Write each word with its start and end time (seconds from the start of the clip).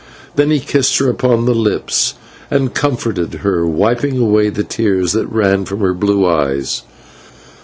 Then 0.35 0.49
he 0.49 0.59
kissed 0.59 0.97
her 0.97 1.11
upon 1.11 1.45
the 1.45 1.53
lips 1.53 2.15
and 2.49 2.73
comforted 2.73 3.35
her, 3.35 3.67
wiping 3.67 4.17
away 4.17 4.49
the 4.49 4.63
tears 4.63 5.11
that 5.11 5.27
ran 5.31 5.63
from 5.63 5.81
her 5.81 5.93
blue 5.93 6.25
eyes. 6.25 6.81